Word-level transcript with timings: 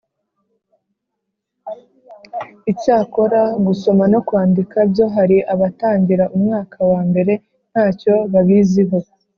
icyakora 2.71 3.41
gusoma 3.65 4.03
no 4.13 4.19
kwandika 4.27 4.77
byo 4.91 5.05
hari 5.15 5.37
abatangira 5.53 6.23
umwaka 6.35 6.77
wa 6.91 7.01
mbere 7.09 7.33
nta 7.71 7.87
cyo 8.01 8.15
babiziho; 8.33 8.97